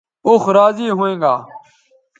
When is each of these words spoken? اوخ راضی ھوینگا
اوخ 0.27 0.43
راضی 0.55 0.87
ھوینگا 0.97 1.35